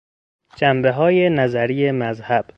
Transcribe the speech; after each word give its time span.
جنبههای 0.55 1.29
نظری 1.29 1.91
مذهب 1.91 2.45